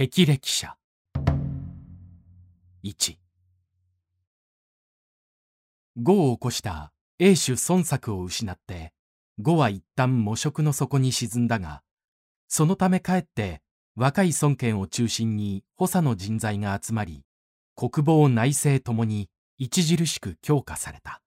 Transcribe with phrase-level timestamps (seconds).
[0.00, 0.76] 霹靂者。
[2.84, 3.16] 1
[5.96, 8.92] 呉を起こした英主孫作を失って
[9.42, 11.82] 呉は一旦模職の底に沈んだが
[12.46, 13.60] そのためかえって
[13.96, 17.24] 若い孫権を中心に補佐の人材が集まり
[17.74, 19.28] 国防内政ともに
[19.60, 21.22] 著しく強化された。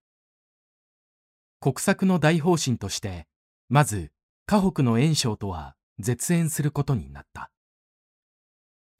[1.60, 3.26] 国策の大方針として
[3.68, 4.12] まず
[4.46, 7.50] 河北の袁紹とは絶縁することになった。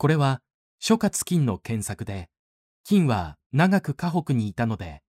[0.02, 0.40] これは
[0.80, 2.28] 諸葛金の検索で、
[2.82, 5.00] 金は長く河北にいたので、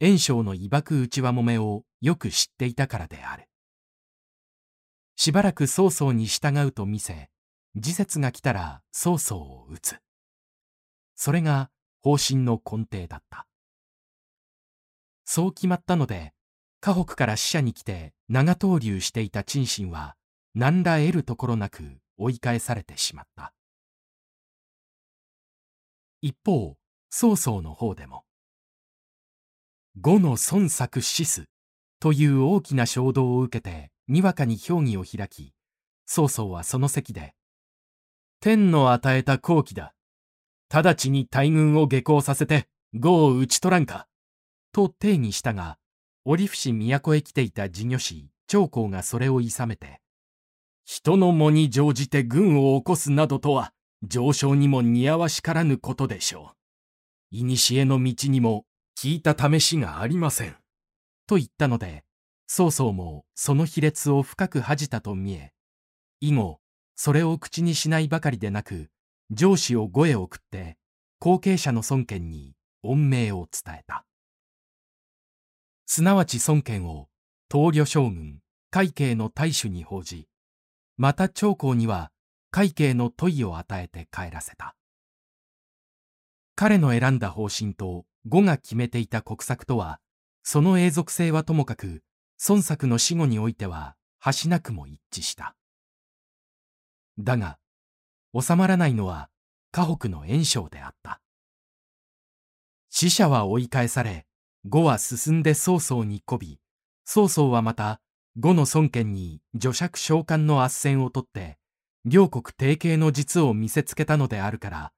[0.00, 3.48] 袁紹の威爆内輪もめをよく知っていたからである。
[5.16, 7.30] しばらく曹操に従うと見せ、
[7.74, 9.96] 時節が来たら曹操を討つ。
[11.14, 11.70] それが
[12.02, 13.46] 方針の根底だった。
[15.24, 16.34] そう決まったので、
[16.80, 20.16] 河北から使者に来て長投留していた陳信は、
[20.54, 23.54] 何ら得るところなく追い返されてしまった。
[26.26, 26.78] 一方、
[27.10, 28.24] 曹操の方でも、
[30.00, 31.44] 呉の孫作死す
[32.00, 35.52] という大きな衝動を受けて、にわかに評議を開き、
[36.06, 37.34] 曹操はその席で、
[38.40, 39.92] 天の与えた好機だ。
[40.70, 42.68] 直ちに大軍を下校させて、
[42.98, 44.08] 呉を討ち取らんか。
[44.72, 45.76] と定義したが、
[46.24, 50.00] 折伏都へ来ていた事業師、長江がそれを諌めて、
[50.86, 53.74] 人の藻に乗じて軍を起こすなどとは、
[54.06, 56.52] 上昇にも似合わしからぬことでしょ
[57.32, 57.36] う。
[57.56, 58.64] 古の道にも
[58.98, 60.56] 聞いた試しがありません。
[61.26, 62.04] と言ったので、
[62.46, 65.52] 曹操もその卑劣を深く恥じたと見え、
[66.20, 66.60] 以後、
[66.96, 68.90] それを口にしないばかりでなく、
[69.30, 70.76] 上司を護へ送って、
[71.18, 74.04] 後継者の孫権に恩命を伝えた。
[75.86, 77.08] すなわち孫権を、
[77.50, 80.28] 東呂将軍、海警の大主に報じ、
[80.96, 82.12] また長江には
[82.54, 84.76] 会計の問いを与えて帰らせた。
[86.54, 89.98] 彼の選んだ方針と呉が決めていた国策とは、
[90.44, 92.04] その永続性はともかく、
[92.48, 95.56] 孫作の死後においては、端なくも一致した。
[97.18, 97.58] だが、
[98.40, 99.30] 収まらないのは、
[99.72, 101.20] 河北の袁紹であった。
[102.88, 104.26] 死者は追い返され、
[104.64, 106.60] 呉は進んで曹操に媚び、
[107.04, 108.00] 曹操はまた、
[108.38, 111.58] 呉の孫権に女爵召喚の斡旋をとって、
[112.06, 114.92] 両国提携の実を見せつけたのであるから、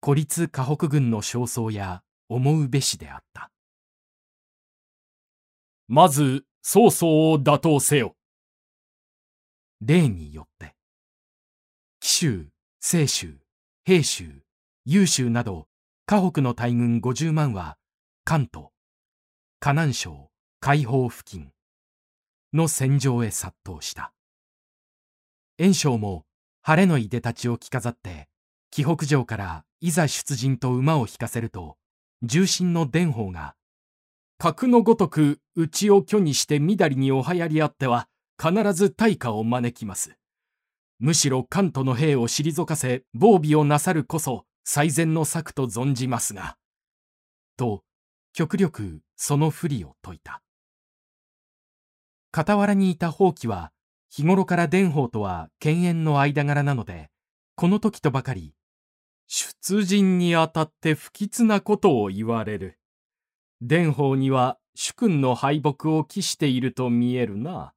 [0.00, 3.50] 孤立河北軍の焦燥や思うべしであった。
[5.86, 8.16] まず、曹操を打倒せよ。
[9.82, 10.74] 例によって、
[12.00, 12.48] 紀州、
[12.80, 13.36] 清州、
[13.84, 14.42] 平州、
[14.86, 15.68] 優州など、
[16.06, 17.76] 河北の大軍50万は、
[18.24, 18.68] 関東、
[19.60, 20.30] 河南省、
[20.60, 21.52] 海邦付近
[22.52, 24.14] の戦場へ殺到した。
[25.58, 26.24] 袁紹も
[26.68, 28.26] 晴れのいでたちを着飾って、
[28.72, 31.76] 紀北城からいざ出陣と馬を引かせると、
[32.24, 33.54] 重臣の伝法が、
[34.36, 40.16] 格のごとく内を虚にしてみだりにおはやりあっては、必ず大火を招きます。
[40.98, 46.56] むしろ関東の兵を退かせ、防備をなさるこそ最善の策と存じますが。
[47.56, 47.84] と、
[48.32, 50.42] 極力その不利を説いた。
[52.34, 53.70] 傍らにいた放棄は、
[54.10, 57.10] 日頃から伝法とは犬猿の間柄なので、
[57.54, 58.54] この時とばかり、
[59.26, 62.78] 出陣にあたって不吉なことを言われる。
[63.60, 67.72] 伝法には主君の敗北を期していると見えるな。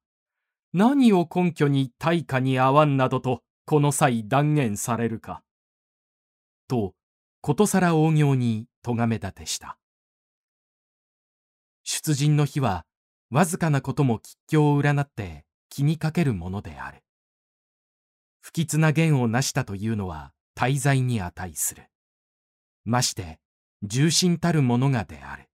[0.72, 5.42] 何を根拠に大化に合わんなどとこの際断言されるか。
[6.68, 6.94] と、
[7.40, 9.78] ことさら大行に咎め立てした。
[11.82, 12.84] 出陣の日は、
[13.30, 17.02] わずかなことも吉凶を占って気にかけるものである。
[18.42, 21.84] 不吉な言を成したというのは大罪に値する。
[22.84, 23.38] まして、
[23.82, 25.48] 重心たるものがである。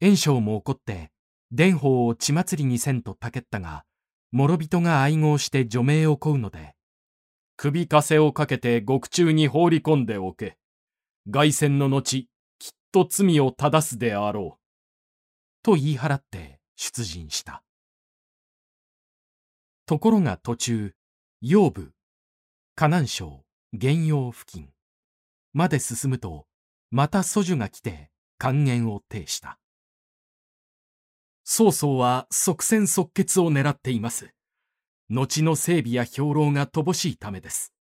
[0.00, 1.10] 袁紹も怒って、
[1.50, 3.84] 伝法を血祭りにせんとたけったが、
[4.32, 6.74] 諸人が愛合して除名を請うので、
[7.56, 10.58] 首かせをかけて獄中に放り込んでおけ。
[11.30, 12.28] 凱旋の後、
[12.58, 14.60] きっと罪を正すであろう。
[15.62, 17.62] と言い払って出陣した。
[19.88, 20.92] ところが途中、
[21.40, 21.92] 腰部、
[22.74, 23.42] 河南省、
[23.72, 24.68] 原陽付近
[25.54, 26.44] まで進むと、
[26.90, 29.58] また祖樹が来て還元を呈した。
[31.42, 34.34] 曹操は即戦即決を狙っています。
[35.08, 37.72] 後の整備や兵糧が乏しいためです。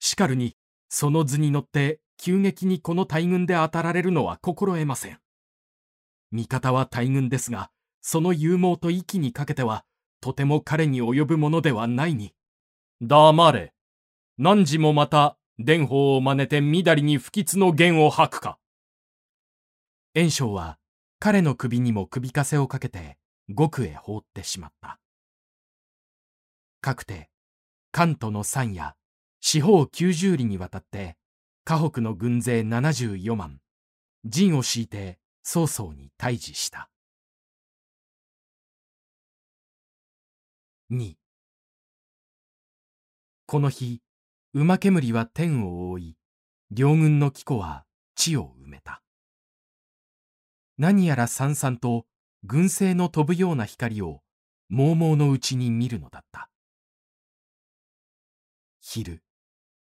[0.00, 0.56] しかるに、
[0.88, 5.18] その図に乗って急激にこの大軍で当たられるのは心得ません。
[6.30, 7.70] 味方は大軍ですが、
[8.00, 9.84] その勇猛と息にかけては、
[10.24, 12.32] とても彼に及ぶものではないに。
[13.02, 13.74] 黙れ。
[14.38, 18.56] 汝もまた、伝法を真似てみだりに不吉の弦を吐くか。
[20.14, 20.78] 袁紹は
[21.18, 23.18] 彼の首にも首かせをかけて
[23.50, 24.98] 獄へ放ってしまった。
[26.80, 27.28] かくて
[27.92, 28.94] 関東の山や
[29.42, 31.18] 四方九十里にわたって
[31.64, 33.58] 河北の軍勢74万
[34.24, 36.88] 陣を敷いて曹操に対峙した
[40.90, 41.14] 2
[43.46, 44.02] この日
[44.52, 46.16] 馬煙は天を覆い
[46.70, 49.00] 両軍の貴子は地を埋めた。
[50.76, 52.04] 何やらさんさんと
[52.42, 54.20] 軍勢の飛ぶような光を
[54.68, 56.50] 猛々のうちに見るのだった。
[58.82, 59.22] 昼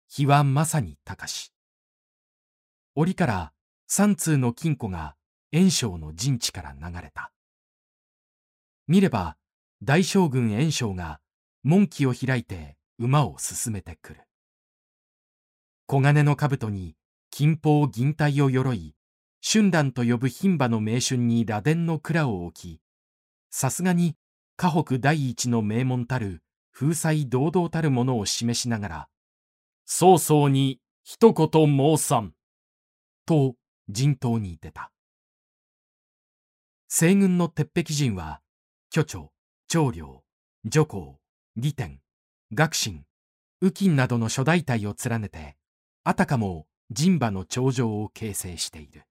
[0.10, 1.54] 日はまさに高し
[2.96, 3.54] 折から
[3.86, 5.16] 三通の金庫が
[5.52, 7.32] 袁紹の陣地から流れた。
[8.88, 9.38] 見れば
[9.84, 11.20] 大将軍袁紹が
[11.64, 14.22] 門旗を開いて馬を進めてくる
[15.88, 16.96] 黄金の兜に
[17.32, 18.96] 金峰銀体を鎧
[19.50, 22.82] 春蘭と呼ぶ牝馬の名春に螺鈿の蔵を置き、
[23.50, 24.16] さすがに
[24.58, 26.42] 河北第一の名門たる
[26.74, 29.08] 風采堂々たるものを示しながら、
[29.86, 32.34] 曹操に一言申さん。
[33.26, 33.56] と
[33.90, 34.92] 陣頭に出た。
[36.90, 38.42] 西軍の鉄壁陣は、
[38.90, 39.32] 巨長、
[39.69, 40.24] 長領、
[40.64, 41.19] 女皇、
[41.58, 42.00] 義天、
[42.54, 43.04] 学信、
[43.60, 45.58] 右近などの諸大隊を連ねて、
[46.06, 49.04] あたかも陣馬の頂上を形成している。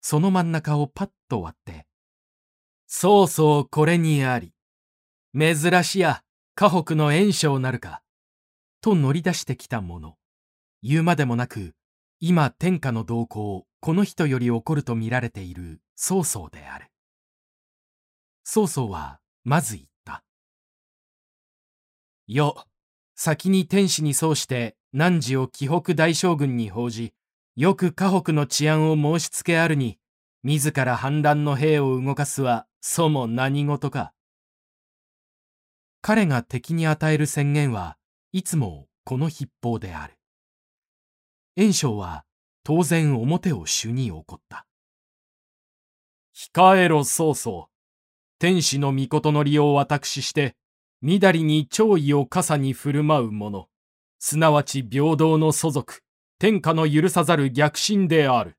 [0.00, 1.86] その真ん中をパッと割って、
[2.86, 4.52] そうそうこれにあり。
[5.36, 6.22] 珍しや、
[6.54, 8.02] 河北の炎章なるか。
[8.80, 10.14] と乗り出してきたもの。
[10.84, 11.74] 言うまでもなく、
[12.20, 16.86] 今天下の動向、この人より起こると見られている曹操である。
[18.48, 20.22] 曹操は、まず言った。
[22.28, 22.64] よ、
[23.16, 27.12] 先に天使に奏して汝を紀北大将軍に報じ、
[27.56, 29.98] よく河北の治安を申し付けあるに、
[30.44, 34.12] 自ら反乱の兵を動かすは、そも何事か。
[36.00, 37.98] 彼が敵に与える宣言は
[38.30, 40.14] いつもこの筆法である。
[41.56, 42.24] 袁紹は
[42.62, 44.68] 当然表を主に怒った。
[46.32, 47.68] 控えろ曹操。
[48.38, 50.56] 天使の御事の利を私して、
[51.00, 53.68] みだりに弔意を傘に振る舞う者、
[54.18, 56.02] すなわち平等の祖族、
[56.38, 58.58] 天下の許さざる逆進である。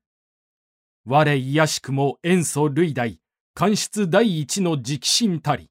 [1.04, 3.20] 我いやしくも塩素類大、
[3.54, 5.70] 官室第一の直心たり。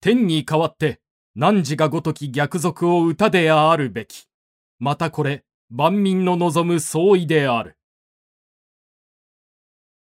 [0.00, 1.00] 天に代わって、
[1.36, 4.26] 汝がごとき逆賊を歌であるべき。
[4.78, 7.76] またこれ、万民の望む総意である。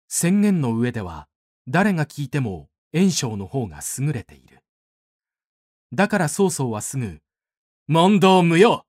[0.08, 1.28] 宣言の上では、
[1.68, 4.64] 誰が聞いても袁紹の方が優れている。
[5.92, 7.22] だから曹操はすぐ、
[7.88, 8.86] 問答無用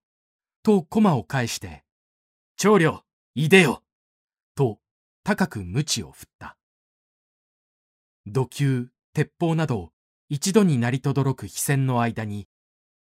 [0.63, 1.85] と駒を返して、
[2.57, 3.03] 長領、
[3.35, 3.83] いでよ
[4.55, 4.79] と、
[5.25, 6.57] 高く鞭を振った。
[8.27, 9.91] 土球、鉄砲など、
[10.29, 12.47] 一度になりとどろく飛戦の間に、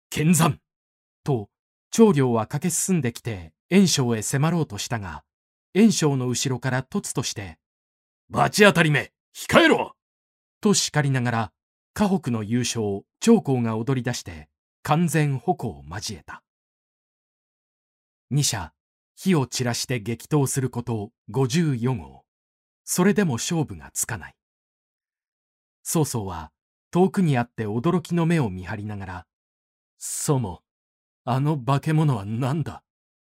[0.09, 0.59] 剣山
[1.25, 1.49] と、
[1.91, 5.25] 長領は駆け進んできて、袁紹へ迫ろうとしたが、
[5.75, 7.59] 袁紹の後ろから突として、
[8.31, 9.95] 罰当たりめ、控えろ
[10.63, 11.53] と叱りながら、
[11.93, 14.49] 河北の優勝、長江が踊り出して、
[14.83, 16.43] 完全矛を交えた。
[18.31, 18.73] 二者、
[19.17, 22.25] 火を散らして激闘すること54号。
[22.85, 24.37] それでも勝負がつかない。
[25.83, 26.53] 曹操は
[26.93, 29.27] 遠くにあって驚きの目を見張りながら、
[29.99, 30.63] そも、
[31.25, 32.85] あの化け物は何だ？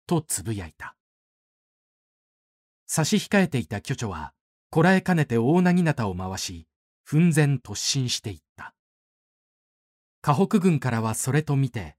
[0.05, 0.95] とつぶやいた。
[2.85, 4.33] 差し控えていた巨著は、
[4.69, 6.67] こらえかねて大なぎなたを回し、
[7.05, 8.73] 奮然突進していった。
[10.21, 11.95] 河北軍からはそれと見て、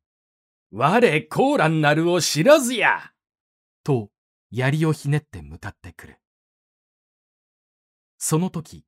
[0.72, 3.12] 我コーランなるを知らずや
[3.84, 4.10] と
[4.50, 6.18] 槍をひねって向かってくる。
[8.18, 8.84] その時、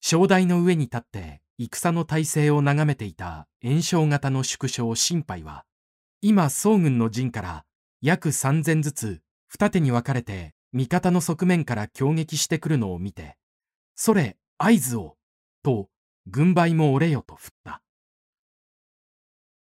[0.00, 5.66] 正台の上に立って戦の体勢を眺めていた炎症型の縮小心配は、
[6.22, 7.66] 今宋軍の陣から
[8.00, 13.36] 約三千ずつ二手に分かれて味方の側面から攻撃してくるのを見て、
[13.94, 15.16] それ合図を、
[15.62, 15.88] と
[16.26, 17.82] 軍配も折れよと振った。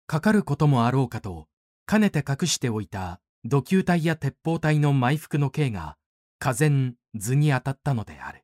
[0.05, 1.47] かかることもあろうかと、
[1.85, 5.97] かねて隠しておいた土球隊や鉄砲隊の埋伏の刑が、
[6.39, 8.43] 風前図に当たったのである。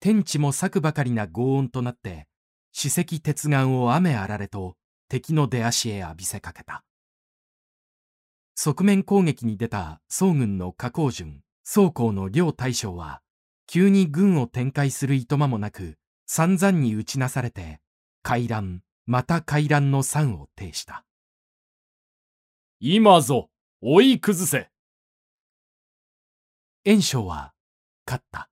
[0.00, 2.28] 天地も咲くばかりな轟音となって、
[2.72, 4.76] 史跡鉄眼を雨あられと
[5.08, 6.84] 敵の出足へ浴びせかけた。
[8.54, 13.20] 側面攻撃に出た宋軍の加工順、宋江の両大将は、
[13.66, 17.80] 急に軍を展開するいとまもなく、散々に打ちなされて、
[18.22, 21.04] 回覧、また回覧の山を呈した。
[22.80, 23.48] 今ぞ、
[23.80, 24.68] 追い崩せ。
[26.84, 27.52] 袁紹は、
[28.06, 28.50] 勝った。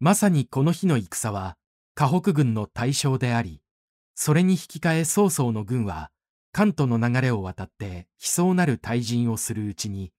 [0.00, 1.56] まさにこの日の戦は、
[1.94, 3.60] 河北軍の大勝であり、
[4.14, 6.10] それに引き換え曹操の軍は、
[6.52, 10.12] 関東の流れを渡って悲壮なる退陣をするうちに、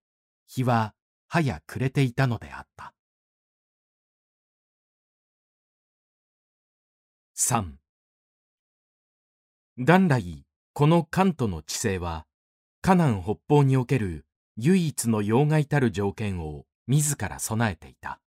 [0.48, 0.94] 日は
[1.28, 2.93] 早暮れていたのであった。
[7.46, 7.74] 3
[9.76, 12.26] 元来、この関東の地勢は、
[12.82, 18.22] 河南北方における唯一の要害たる条件を自ら備えていた。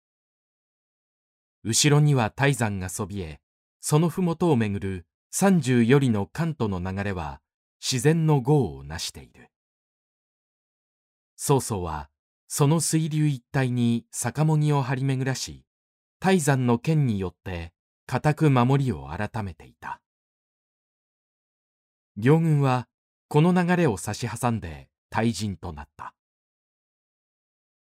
[1.64, 3.40] 後ろには泰山がそびえ、
[3.80, 7.40] その麓をめぐる三十よりの関東の流れは
[7.80, 9.48] 自然の豪を成している。
[11.36, 12.10] 曹操は
[12.48, 15.64] その水流一帯に酒もぎを張り巡らし、
[16.20, 17.72] 泰山の剣によって
[18.06, 20.00] 固く守りを改めていた。
[22.16, 22.88] 両軍は
[23.28, 26.14] この流れを差し挟んで退陣となった。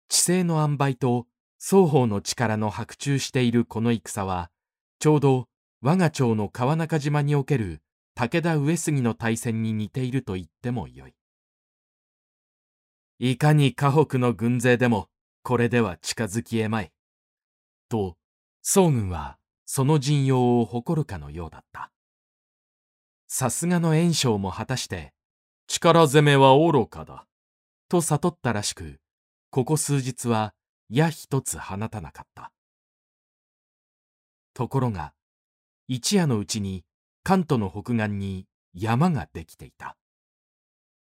[0.08, 1.25] 地勢の塩梅と
[1.60, 4.51] 双方の力の白昼しているこの戦は、
[5.00, 5.48] ちょうど
[5.82, 7.82] 我が町の川中島における
[8.15, 11.15] 武田上杉の大戦に似ていると言ってもよい。
[13.20, 15.10] いかに河北の軍勢でも
[15.41, 16.91] これでは近づきえまい。
[17.89, 18.17] と、
[18.62, 21.91] 宋軍はその陣容を誇るかのようだった。
[23.27, 25.13] さすがの袁紹も果たして、
[25.67, 27.25] 力攻めは愚かだ。
[27.89, 29.00] と悟ったらしく、
[29.50, 30.53] ここ数日は
[30.89, 32.51] 矢一つ放たなかった。
[34.53, 35.13] ところが、
[35.88, 36.84] 一夜のうちに
[37.24, 39.98] 関東の北岸に山ができていた。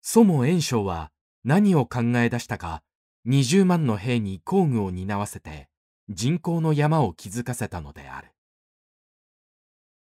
[0.02, 1.10] そも袁紹は
[1.44, 2.82] 何を考え出したか、
[3.26, 5.68] 20万の兵に工具を担わせて
[6.10, 8.32] 人工の山を築かせたのである。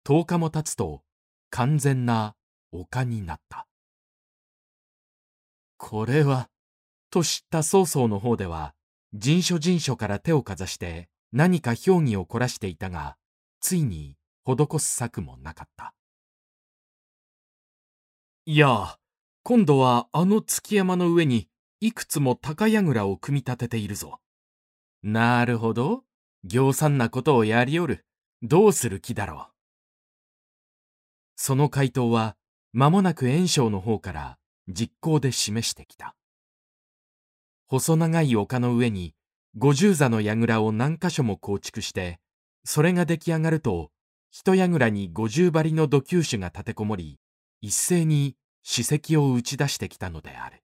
[0.06, 1.02] 10日も経つと
[1.50, 2.36] 完全な
[2.72, 3.68] 丘になった。
[5.78, 6.50] これは、
[7.10, 8.76] と知った曹操の方では、
[9.14, 13.18] 人所人所から手をかざして何か評議を凝らしていたが、
[13.60, 14.16] ついに
[14.46, 15.94] 施す策もなかった。
[18.46, 18.98] いや、
[19.44, 21.50] 今度はあの月山の上に
[21.82, 24.20] いくつも高櫓を組み立てているぞ。
[25.04, 26.04] なるほど。
[26.44, 28.06] 行産なことをやりおる。
[28.42, 29.54] どうする気だろう。
[31.36, 32.36] その回答は
[32.74, 34.38] 間もなく袁紹の方から
[34.68, 36.16] 実行で示してきた。
[37.68, 39.14] 細長い丘の上に
[39.58, 42.20] 五十座の櫓を何箇所も構築して、
[42.64, 43.92] それが出来上がると、
[44.32, 47.20] 一櫓に五十張りの土球種が立てこもり、
[47.62, 50.62] 一斉に史跡を打ち出してきたのである。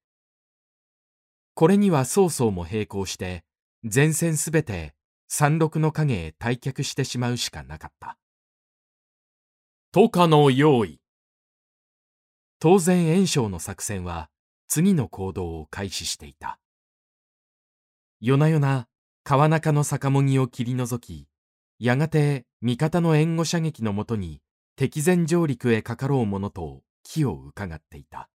[1.56, 3.44] これには曹操も並行して、
[3.88, 4.96] 前線すべて
[5.27, 8.18] 山麓の影へ退却してしまうしかなかった。
[9.92, 11.00] とかの用意。
[12.60, 14.32] 当然袁紹の作戦は
[14.68, 16.60] 次の行動を開始していた。
[18.20, 18.88] 夜な夜な
[19.24, 21.27] 川中の酒もぎを切り除き、
[21.77, 24.42] やがて味方の援護射撃のもとに
[24.75, 28.30] 敵前上陸へかかろうものと気を伺っていた。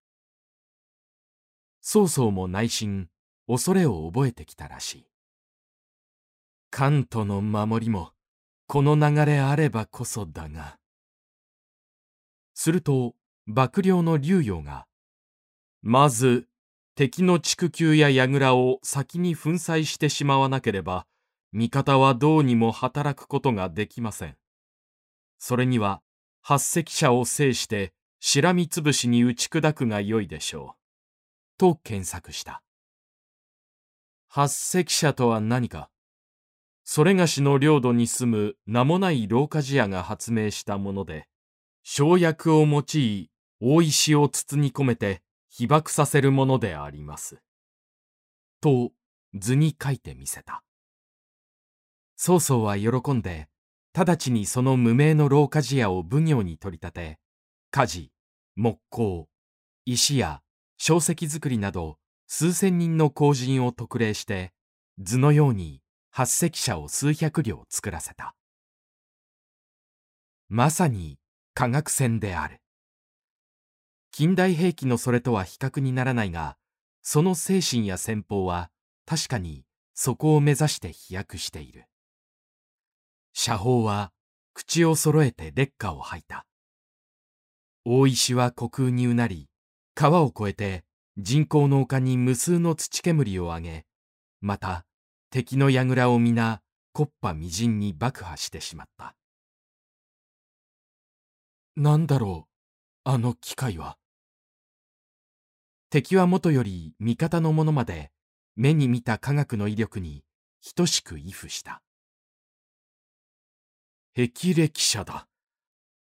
[1.81, 3.09] 曹操も内心
[3.49, 5.10] 恐れを覚えてきたらしい。
[6.71, 8.13] 関東の守りも
[8.69, 10.79] この流れあればこそだが。
[12.55, 14.87] すると、幕僚の竜陽が、
[15.83, 16.47] まず、
[16.95, 21.09] 敵の畜球や櫓を先に粉砕してしまわなければ、
[21.53, 24.37] 味方はどうにも働くことができません。
[25.39, 26.01] それには、
[26.41, 30.81] 八隻者を制して、しらみつぶしに打ち砕くがよいでしょう。
[31.59, 32.63] と検索した。
[34.29, 35.91] 八隻者とは何か？
[36.93, 41.29] それがしの領土に住む名もない老化寺屋が発明したもので、
[41.85, 43.31] 生薬を用い、
[43.61, 47.39] 大石を包み込めて被爆させるものであります。
[48.61, 48.91] と
[49.39, 50.65] 図に書いてみせた。
[52.17, 53.47] 曹操は喜んで、
[53.97, 57.19] 直ちにその無名の老鍛冶屋を奉行に取り立て、
[57.71, 58.11] 火事、
[58.57, 59.29] 木工、
[59.85, 60.43] 石や
[60.77, 64.51] 小石作りなど数千人の工人を特例して、
[64.99, 65.80] 図のように
[66.11, 68.35] 八隻車を数百両作らせた。
[70.49, 71.19] まさに
[71.55, 72.61] 科学戦である。
[74.11, 76.57] 近代兵器のそれとは比較にならないが、
[77.03, 78.71] その精神や戦法は
[79.07, 79.65] 確かに
[79.95, 81.85] そこを目指して飛躍している。
[83.33, 84.13] 射砲は
[84.53, 86.45] 口を揃えて劣化を吐いた。
[87.85, 89.49] 大石は虚空にうなり、
[89.95, 90.85] 川を越えて
[91.17, 93.87] 人工の丘に無数の土煙を上げ、
[94.41, 94.85] また
[95.33, 96.61] 敵の櫓を皆、
[96.93, 99.15] 木っ端みじんに爆破してしまった。
[101.77, 102.51] なんだろう、
[103.05, 103.97] あの機械は。
[105.89, 108.11] 敵はもとより味方の者まで
[108.57, 110.25] 目に見た科学の威力に
[110.75, 111.81] 等しく畏怖した。
[114.17, 115.29] 霹靂車だ。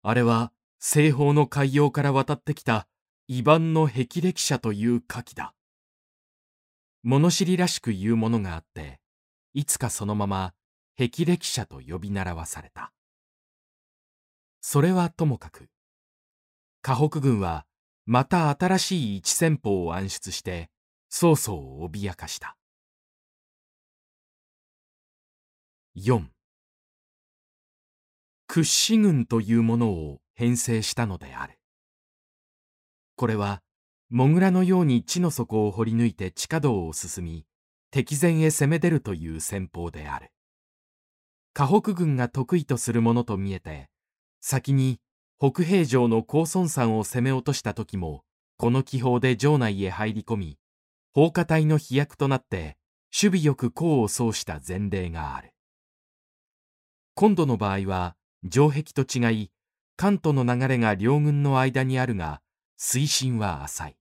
[0.03, 2.89] あれは西方の海洋から渡ってきた
[3.29, 5.55] 異番の霹靂車という火器だ。
[7.05, 8.99] 物知りらしく言うものがあって、
[9.55, 10.55] いつかそのまま
[10.99, 12.93] 霹靂車と呼び習わされた。
[14.61, 15.69] それはともかく、
[16.81, 17.67] 河北軍は
[18.07, 20.71] また新しい一戦法を暗出して、
[21.09, 22.57] 曹操を脅かした。
[25.97, 26.25] 4
[28.47, 31.59] 屈指軍というものを編成したのである。
[33.17, 33.63] これは、
[34.11, 37.47] モグラのように地の底を掘り抜いて地下道を進み、
[37.93, 40.33] 敵前へ攻め出るという戦法である。
[41.53, 43.91] 河北軍が得意とするものと見えて、
[44.41, 44.99] 先に
[45.39, 48.25] 北平城の高孫山を攻め落とした時も、
[48.57, 50.59] この気泡で城内へ入り込み、
[51.13, 52.79] 放火隊の飛躍となって、
[53.15, 55.53] 守備よく功を奏した前例がある。
[57.15, 58.17] 今度の場合は、
[58.51, 59.51] 城壁と違い、
[59.97, 62.41] 関東の流れが両軍の間にあるが、
[62.79, 63.97] 水深は浅い。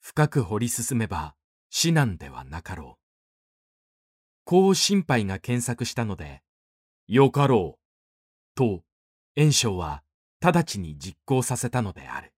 [0.00, 1.34] 深く掘り進めば、
[1.76, 3.04] 至難ではなかろう。
[4.44, 6.40] こう心配が検索したので、
[7.08, 8.54] よかろう。
[8.54, 8.84] と、
[9.34, 10.04] 袁紹は
[10.40, 12.32] 直ちに実行させたのである。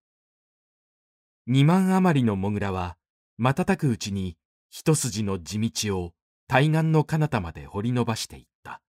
[1.46, 2.96] 二万余りのモグラは、
[3.36, 4.38] 瞬くうちに
[4.70, 6.14] 一筋の地道を
[6.48, 8.80] 対岸の彼方まで掘り伸ばしていった。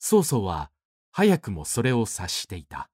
[0.00, 0.72] 曹操は
[1.12, 2.90] 早くもそれを察していた。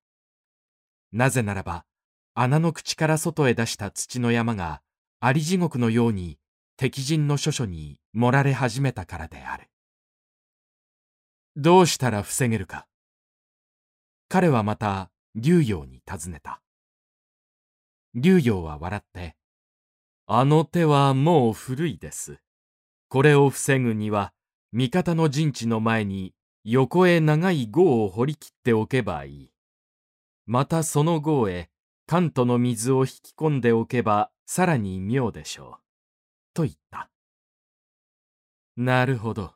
[1.12, 1.86] なぜならば、
[2.34, 4.82] 穴の口から外へ出した土の山が、
[5.22, 6.38] あり地獄のように
[6.78, 9.68] 敵陣の諸所に盛られ始めたからである。
[11.56, 12.86] どうしたら防げるか。
[14.30, 16.62] 彼はまた竜陽に尋ねた。
[18.14, 19.36] 竜陽は笑って、
[20.26, 22.38] あの手はもう古いです。
[23.10, 24.32] これを防ぐには、
[24.72, 26.32] 味方の陣地の前に
[26.64, 29.52] 横へ長い壕を掘り切っておけばいい。
[30.46, 31.68] またその壕へ
[32.06, 35.80] 関東の水を引き込んでおけばさらに妙でしょう。
[36.54, 37.08] と言った。
[38.76, 39.54] なるほど。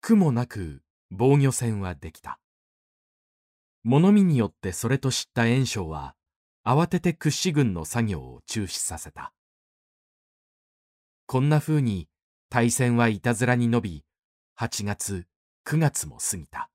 [0.00, 2.38] 苦もなく防御戦はできた。
[3.82, 6.14] 物見によってそれと知った袁紹は、
[6.64, 9.32] 慌てて屈指軍の作業を中止させた。
[11.26, 12.08] こんな風に
[12.50, 14.04] 大戦はいたずらに伸び、
[14.60, 15.26] 8月、
[15.66, 16.70] 9月も過ぎた。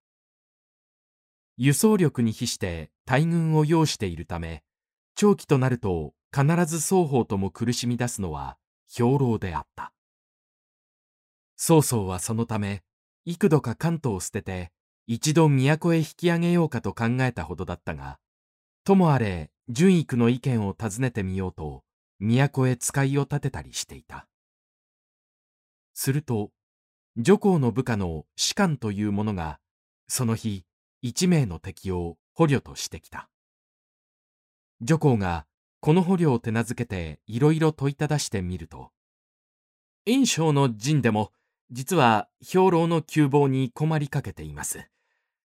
[1.56, 4.65] 輸送力に比して大軍を要しているため、
[5.15, 8.58] 長期となると必ず双方とも苦しみ出すのは
[8.91, 9.93] 兵糧であった。
[11.56, 12.84] 曹操はそのため、
[13.26, 14.72] 幾度か関東を捨てて、
[15.06, 18.19] 一度都へ引き上げようかと考えたほどだったが、
[18.84, 21.84] ともあれ、順育の意見を尋ねてみようと、
[22.19, 24.28] 都へ使いを立てたりしていた。
[25.93, 26.52] すると、
[27.15, 29.60] 女皇の部下の士官という者が、
[30.08, 30.65] その日、
[31.02, 33.30] 一名の敵を捕虜としてきた。
[34.82, 35.46] 女皇が、
[35.86, 38.91] この捕虜を手なずけていろいろ問いただしてみると、
[40.08, 41.34] 炎章の陣でも、
[41.72, 44.88] 実は兵糧の急防に困りかけています。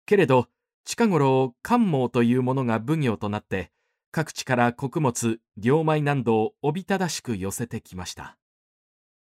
[0.04, 0.48] けれど、
[0.84, 3.70] 近頃、関毛というものが奉行となって、
[4.10, 8.36] 各地から穀物、両米などをおびただしく寄せてきました。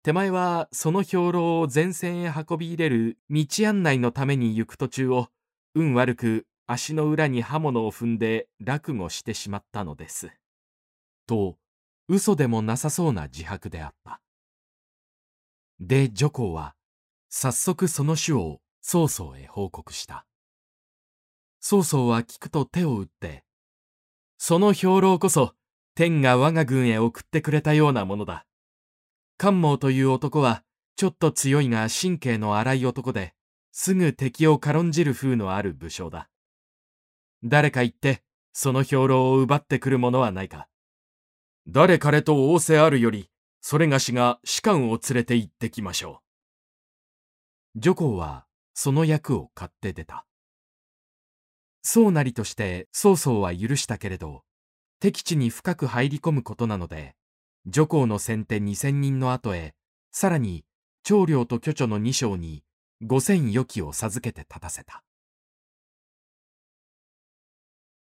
[0.03, 5.29] 手前はその兵糧を前線へ運び入れる道案内のために行く途中を、
[5.73, 10.29] 運悪く足の裏に刃物を踏んで落語してしまったのです。
[11.25, 11.57] と、
[12.07, 14.21] 嘘でもなさそうな自白であった。
[15.79, 16.75] で、女皇は、
[17.29, 20.25] 早速その種を曹操へ報告した。
[21.59, 23.43] 曹操は聞くと手を打って、
[24.37, 25.53] その兵糧こそ
[25.95, 28.45] 天が我が軍へ送ってくれたようなものだ。
[29.37, 30.63] 関毛という男は
[30.95, 33.33] ちょっと強いが神経の荒い男で、
[33.71, 36.29] すぐ敵を軽んじる風のある武将だ。
[37.43, 40.67] 誰か言って、その兵糧を奪ってくる者はないか。
[41.67, 43.29] 誰彼と仰せあるより、
[43.61, 46.21] それがしが士官を連れて行ってきましょ
[47.75, 47.79] う。
[47.79, 50.25] 女皇はその役を買って出た。
[51.81, 54.43] そうなりとして曹操は許したけれど、
[54.99, 57.15] 敵地に深く入り込むことなので、
[57.65, 59.73] 女皇の先手二千人の後へ、
[60.11, 60.65] さらに
[61.03, 62.63] 長領と巨著の二将に
[63.01, 65.03] 五千余機を授けて立たせた。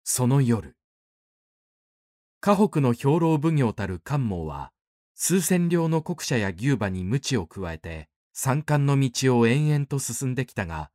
[0.04, 0.76] その夜、
[2.40, 4.72] 河北の兵糧奉行たる関毛は、
[5.14, 10.90] 数千両の国車や牛馬に鞭を加えて、山間の道を延々と進んできたが、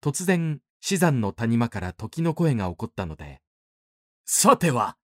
[0.00, 3.40] 突然死山の谷間から時の声が起こったので、
[4.24, 4.96] さては、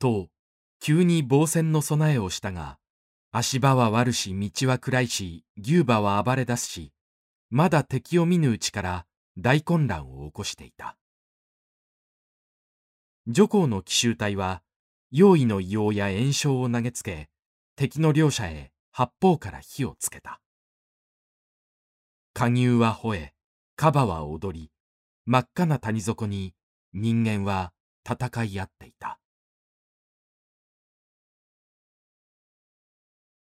[0.00, 0.28] と、
[0.80, 2.78] 急に防戦の備えをしたが、
[3.30, 6.92] 足場は悪し道は暗いし、牛馬は暴れ出すし、
[7.50, 9.06] まだ敵を見ぬうちから
[9.38, 10.96] 大混乱を起こしていた。
[13.28, 14.62] 女皇の奇襲隊は、
[15.16, 17.28] 用意の硫黄や炎症を投げつけ、
[17.76, 20.40] 敵の両者へ八方から火をつけた。
[22.32, 23.34] 下牛は吠え、
[23.76, 24.72] カバは踊り、
[25.24, 26.52] 真っ赤な谷底に
[26.92, 27.72] 人間は
[28.04, 29.20] 戦い合っていた。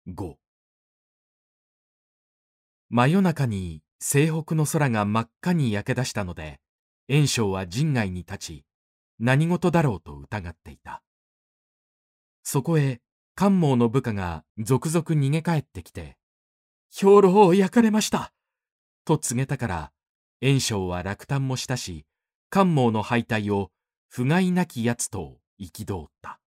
[0.08, 0.34] 5
[2.88, 6.58] 真夜中に西北の空が真っ赤に焼け出したので、
[7.08, 8.64] 炎章は陣外に立ち、
[9.20, 11.04] 何事だろうと疑っていた。
[12.52, 13.00] そこへ、
[13.36, 16.16] 関毛の部下が続々逃げ帰ってきて、
[16.92, 18.32] 兵糧を焼かれました
[19.04, 19.92] と告げたから、
[20.42, 22.06] 炎章は落胆もしたし、
[22.48, 23.70] 関毛の敗退を
[24.08, 26.40] 不甲斐なき奴と憤った。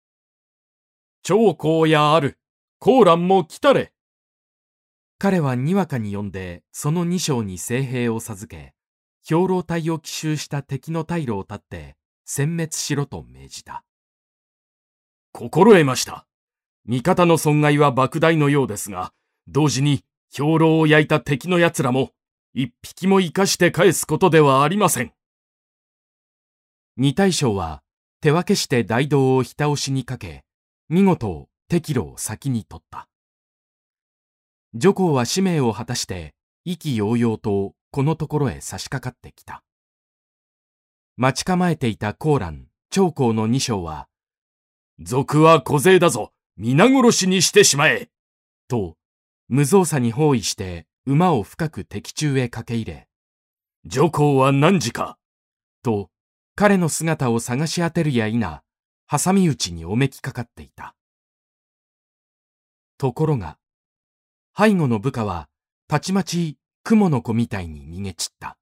[1.22, 2.38] 長江やある、
[2.78, 3.92] コーランも来たれ。
[5.18, 8.72] 彼はにわかに呼んで、その二将に聖兵を授け、
[9.22, 13.84] 兵糧隊を奇襲した敵の退路を立って、殲滅しろと命じた。
[15.33, 16.27] 心得ました。
[16.87, 19.12] 味方の損害は莫大のようですが、
[19.49, 22.11] 同時に兵糧を焼いた敵の奴らも、
[22.55, 25.12] 一匹も生かして返すことではありません。
[26.97, 27.83] 二大将は
[28.21, 30.45] 手分けして大道をひた押しにかけ、
[30.88, 33.09] 見事適路を先に取った。
[34.75, 39.62] 女皇は使命を果たして意気揚々とこのところへ差し掛かってきた。
[41.16, 44.09] 待ち構えていたコーラン、長江の二将は、
[45.02, 46.32] 賊は小勢だぞ。
[46.58, 48.10] 皆殺しにしてしまえ。
[48.68, 48.98] と、
[49.48, 53.08] 無造作に包囲して馬を深く敵中へ駆け入れ、
[53.86, 55.16] 女皇は何時か。
[55.82, 56.10] と、
[56.54, 58.38] 彼の姿を探し当てるや否、
[59.10, 60.94] 挟み撃ちにおめきかかっていた。
[62.98, 63.56] ところが、
[64.54, 65.48] 背後の部下は、
[65.88, 68.58] たちまち雲の子みたいに逃げ散った。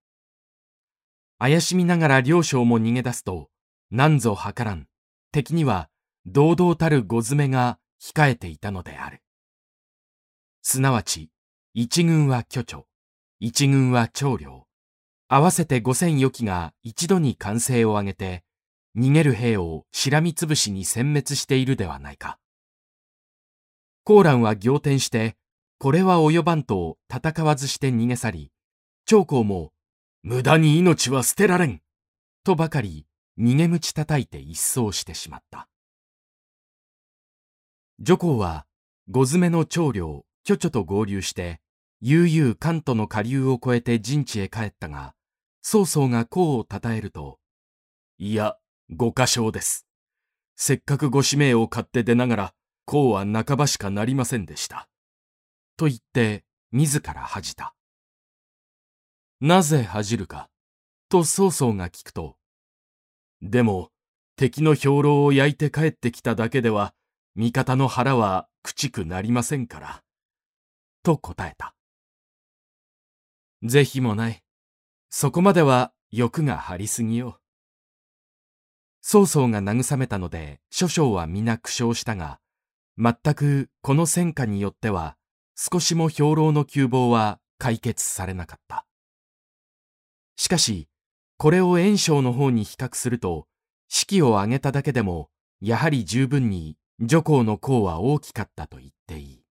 [1.40, 3.50] 怪しみながら両将も逃げ出すと、
[3.90, 4.86] 何ぞ計らん、
[5.32, 5.90] 敵には
[6.30, 9.22] 堂々たるご詰めが控えていたのである。
[10.62, 11.30] すなわち、
[11.72, 12.82] 一軍は巨著、
[13.40, 14.66] 一軍は長領、
[15.28, 18.44] 合わせて五千余機が一度に歓声を上げて、
[18.96, 22.38] 逃げる兵をしらみつぶしに殲滅しているではないか。
[24.04, 25.36] コーランは仰天して、
[25.78, 28.52] これは及ばんと戦わずして逃げ去り、
[29.06, 29.72] 長江も、
[30.22, 31.80] 無駄に命は捨てられん
[32.44, 33.06] とばかり
[33.38, 35.68] 逃げ鞭叩いて一掃してしまった。
[38.00, 38.64] 女皇は、
[39.10, 41.60] 五詰めの長領、巨著と合流して、
[42.00, 45.14] 悠々関東の下流を越えて陣地へ帰ったが、
[45.62, 47.40] 曹操が功を称えると、
[48.18, 48.56] いや、
[48.88, 49.84] ご過小です。
[50.54, 54.88] せっかくご使命を買って出ながら、こうは半ばしかなりませんでした。
[55.76, 57.74] と言って自ら恥じた。
[59.40, 60.48] なぜ恥じるか
[61.08, 62.36] と曹操が聞くと、
[63.42, 63.90] でも
[64.36, 66.94] 敵の兵糧を焼いて帰ってきただけでは
[67.38, 70.02] 味方の腹は朽ちくなりませんから。
[71.04, 71.76] と答えた。
[73.62, 74.42] 是非もない。
[75.08, 77.38] そこまでは欲が張りすぎよ。
[79.02, 82.40] 曹操が慰めたので諸将は皆苦笑したが、
[82.98, 85.16] 全くこの戦果によっては
[85.54, 88.84] 少しも兵糧の窮乏は解決されなかった。
[90.34, 90.88] しかし、
[91.36, 93.46] これを炎章の方に比較すると、
[93.86, 99.44] 士気を上げただけでも、やはり十分に女皇の功は大きかったと言っていい。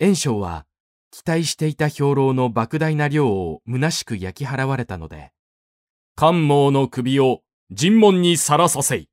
[0.00, 0.66] 炎章は、
[1.12, 5.32] 期待していた兵糧の莫大な量を虚しく焼き払われたので、
[6.16, 9.08] 関毛の首を尋問にさらさせい。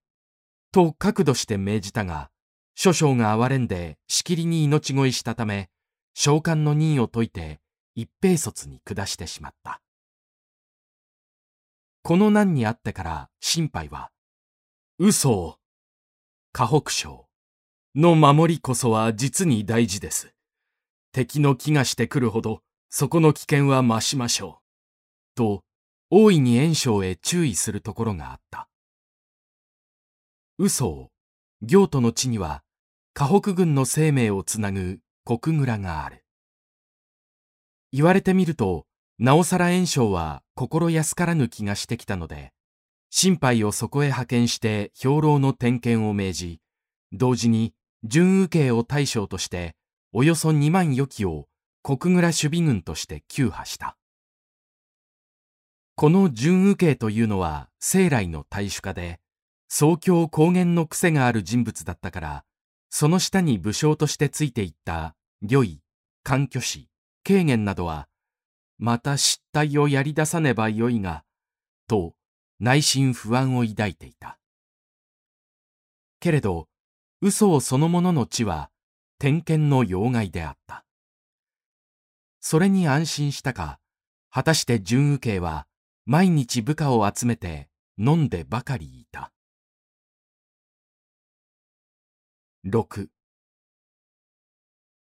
[0.71, 2.31] と角度して命じたが、
[2.73, 5.69] 諸将が哀れんでしきりに命乞いしたため、
[6.15, 7.59] 召喚の任を解いて
[7.93, 9.81] 一平卒に下してしまった。
[12.01, 14.09] この難にあってから心配は、
[14.97, 15.60] 嘘を、
[16.53, 17.27] 河北省
[17.95, 20.33] の守りこそは実に大事です。
[21.13, 25.35] 敵の気がしてくるほど、そこの危険は増しましょう。
[25.35, 25.63] と、
[26.09, 28.67] 大いに炎章へ注意するところがあった。
[30.57, 31.09] 嘘を、
[31.61, 32.63] 行都の地には、
[33.13, 36.25] 河北軍の生命をつなぐ国蔵がある。
[37.93, 38.85] 言われてみると、
[39.19, 42.51] なおさら炎章は心安からぬ気がしてきたので、
[43.13, 46.61] 心配をそこへ派遣して兵糧の点検を命じ、
[47.11, 47.73] 同時に
[48.05, 49.75] 準右慶を大将として、
[50.13, 51.47] およそ2万余機を
[51.83, 53.97] 国蔵守備軍として休派した。
[55.95, 59.19] この準右慶というのは生来の大主家で、
[59.67, 62.45] 宗教公言の癖がある人物だったから、
[62.89, 65.81] その下に武将としてついていった御意、
[66.23, 66.87] 環挙士、
[67.27, 68.07] 軽減などは、
[68.77, 71.25] また失態をやり出さねばよいが、
[71.87, 72.15] と
[72.63, 74.37] 内心不安を抱いていた。
[76.19, 76.67] けれど、
[77.19, 78.69] 嘘をそのものの地は、
[79.17, 80.85] 天見の要害であった。
[82.39, 83.79] それに安心したか、
[84.29, 85.65] 果たして純右慶は、
[86.05, 89.31] 毎日部下を集めて飲んでばかりいた。
[92.67, 93.07] 6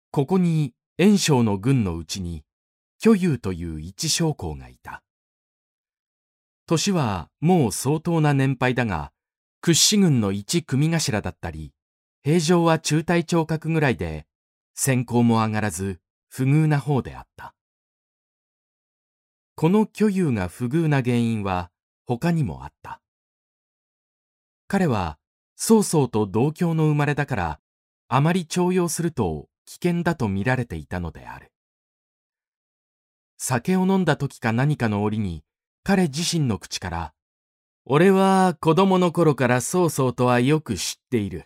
[0.09, 2.43] ここに袁紹の軍のうちに
[2.97, 5.03] 巨勇という一将校がいた。
[6.65, 9.11] 年はもう相当な年配だが、
[9.61, 11.73] 屈指軍の一組頭だったり、
[12.23, 14.25] 平常は中隊長格ぐらいで、
[14.73, 15.99] 先行も上がらず
[16.29, 17.53] 不遇な方であった。
[19.55, 21.69] この巨勇が不遇な原因は
[22.05, 23.01] 他にもあった。
[24.67, 25.19] 彼は
[25.55, 27.59] 曹操と同郷の生まれだから、
[28.07, 31.51] あまり重用すると危険だと見られていたのである。
[33.37, 35.43] 酒を飲んだ時か何かの折に、
[35.83, 37.13] 彼自身の口から、
[37.85, 41.45] 俺は子供の頃から曹操とはよく知っている。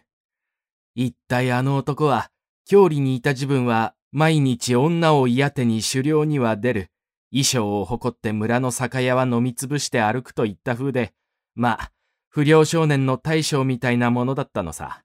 [0.94, 2.30] 一体あの男は、
[2.66, 6.92] 郷里にいた自分は毎日女を嫌手に狩猟には出る。
[7.32, 11.14] 衣装を誇って村の酒屋は飲みつぶして歩くといった風で、
[11.56, 11.92] まあ、
[12.30, 15.04] 不良少年の大将みたいなものだったのさ。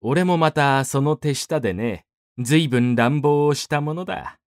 [0.00, 2.06] 俺もまたその手下でね、
[2.38, 4.38] 随分乱暴をしたものだ。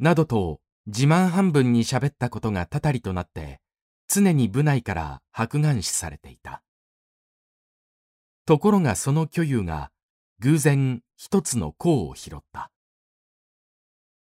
[0.00, 3.60] などと自慢半分に喋ったことがたたりとなって、
[4.06, 6.62] 常に部内から白眼視されていた。
[8.46, 9.90] ところがその巨勇が
[10.40, 12.70] 偶然一つの甲を拾った。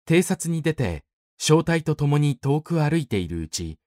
[0.08, 1.04] 偵察に出て
[1.38, 3.78] 正体と共に遠く歩いているうち、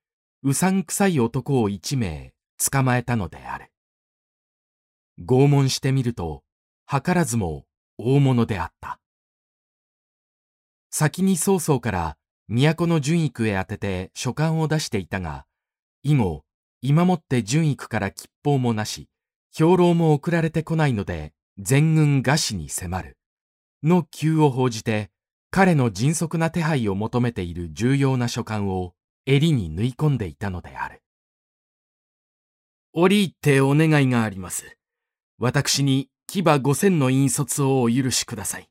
[0.41, 2.33] うさんくさい男を一名
[2.71, 3.71] 捕まえたのである。
[5.19, 6.43] 拷問してみると、
[6.89, 7.65] 図らずも
[7.97, 8.99] 大物であった。
[10.89, 12.17] 先に曹操から
[12.55, 15.45] 都の順育へ宛てて書簡を出していたが、
[16.03, 16.43] 以後、
[16.81, 19.09] 今もって順育から吉報もなし、
[19.55, 23.17] 兵糧も送られてこないので、全軍餓死に迫る。
[23.81, 25.09] の急を報じて、
[25.49, 28.93] 彼の迅速な手配を求めている重要な書簡を
[29.25, 31.01] 襟に縫い込んでいたのである。
[32.93, 34.77] 折り入ってお願いがあります。
[35.39, 38.69] 私に牙五千の引率をお許しください。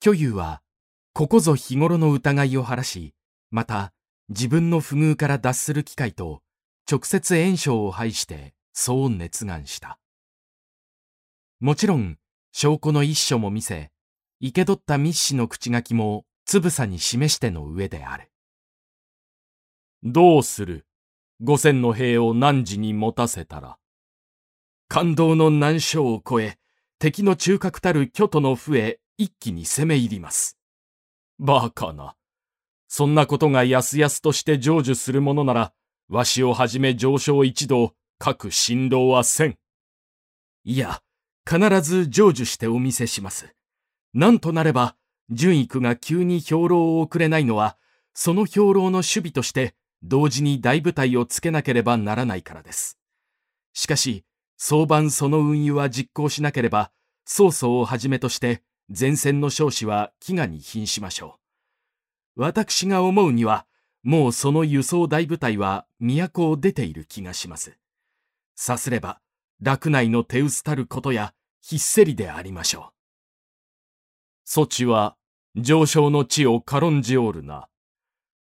[0.00, 0.60] 巨勇は、
[1.18, 3.12] ここぞ日頃の疑いを晴らし、
[3.50, 3.92] また
[4.28, 6.42] 自分の不遇から脱する機会と、
[6.88, 9.98] 直接炎症を排して、そう熱願した。
[11.58, 12.18] もちろん、
[12.52, 13.90] 証拠の一書も見せ、
[14.40, 18.30] 生け取った密使の口書きもつぶさに示しての上である。
[20.04, 20.86] どうする？
[21.40, 23.76] 五千の兵を汝に持たせたら？
[24.86, 26.58] 感動の難所を越え、
[27.00, 30.54] 敵の中核たる巨都の府へ一気に攻め入ります。
[31.38, 32.16] バカな。
[32.88, 35.72] そんなことがやすやすとして成就するものなら、
[36.08, 39.58] わしをはじめ上昇一同、各新郎はせん。
[40.64, 41.00] いや、
[41.48, 43.54] 必ず成就してお見せします。
[44.14, 44.96] なんとなれば、
[45.30, 47.76] 順育が急に兵糧を送れないのは、
[48.14, 52.98] その兵糧の守備として、同時に大部隊をつけなければならないからです。
[53.74, 54.24] しかし、
[54.56, 56.90] 早晩その運輸は実行しなければ、
[57.24, 61.38] 曹操をはじめとして前線の将士は飢餓に瀕しましょ
[62.36, 62.42] う。
[62.42, 63.66] 私が思うには、
[64.02, 67.76] もうその輸送大部隊は都を出ている気がします。
[68.54, 69.20] さすれば、
[69.60, 72.98] 楽内の手薄たることや、ひっせりでありましょう。
[74.44, 75.16] そちは、
[75.56, 77.68] 上昇の地を軽んじおるな。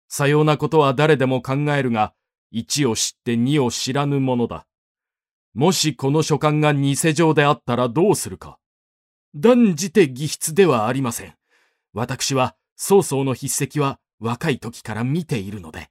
[0.10, 2.14] さようなことは誰でも考えるが、
[2.52, 4.66] 一を知って二を知らぬものだ。
[5.54, 8.60] もしこの書簡が偽状であったらどうするか。
[9.36, 11.36] 断じて偽筆ではありません。
[11.94, 15.90] 私は曹操の筆跡は若い時から見ているので。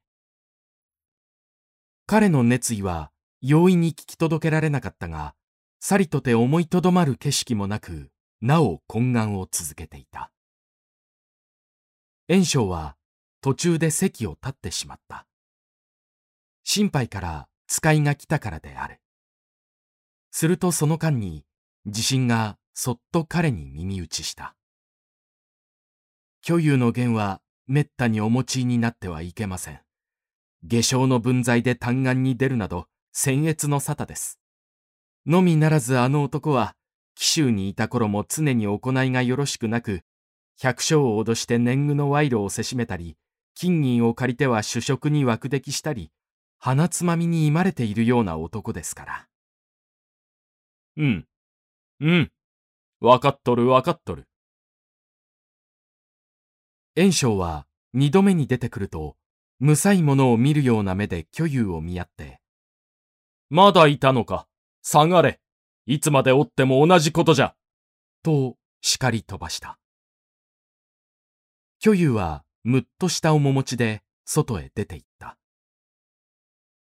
[2.07, 5.35] 彼の熱意は容易に聞き届けられなかったが、
[5.81, 10.31] さりとて思いとどまる景色もなく、なお懇願を続けていた。
[12.29, 12.97] 袁紹は
[13.41, 15.27] 途中で席を立ってしまった。
[16.63, 19.01] 心配から使いが来たからである。
[20.31, 21.45] するとその間に
[21.87, 24.55] 地震がそっと彼に耳打ちした。
[26.43, 29.81] 巨有の弦はめったにお持ちになってはいけません。
[30.65, 34.39] 下生の分際で単眼に出るなど僭越の沙汰です。
[35.27, 36.75] のみならずあの男は
[37.15, 40.03] 紀州にいた頃も常に行いがよろしくなく、
[40.59, 43.17] 百姓を脅して年貢の賄賂をせしめたり、
[43.55, 46.11] 金銀を借りては主食に枠出来したり、
[46.59, 49.29] 鼻つまみに居まれているような男ですから。
[50.97, 51.27] うん。
[52.01, 52.33] うん。
[53.03, 54.29] わかっとるわかっとる。
[56.97, 59.17] 炎章は二度目に出てくると、
[59.59, 62.41] むさいものを見るような目で巨遊を見合って。
[63.51, 64.47] まだいたのか。
[64.83, 65.41] 下がれ。
[65.85, 67.57] いつまでおっても同じことじゃ。
[68.23, 69.81] と叱り飛ばした。
[71.81, 75.37] 巨遊はむっとした面持ちで外へ出て行った。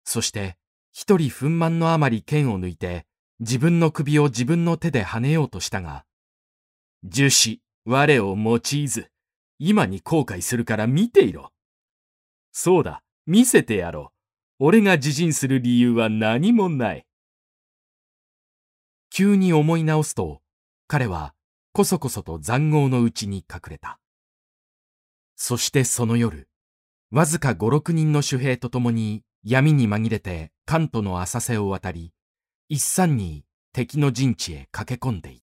[0.05, 0.55] そして
[0.93, 3.05] 一人憤懣のあまり剣を抜いて
[3.39, 6.05] 自分の首を自分の手で跳ねようとしたが、
[7.03, 9.11] 樹脂、我を用いず、
[9.59, 11.51] 今に後悔するから見ていろ。
[12.51, 14.11] そうだ、見せてやろ
[14.59, 14.65] う。
[14.65, 17.05] 俺が自陣する理由は何もない。
[19.09, 20.41] 急に思い直すと、
[20.87, 21.33] 彼は
[21.73, 23.99] こそこそと残壕のうちに隠れた。
[25.35, 26.47] そしてその夜、
[27.11, 32.13] わずか五六人の守兵と共に闇に紛れて関東の浅瀬を渡り、
[32.67, 35.44] 一三に敵の陣地へ駆け込んでいた。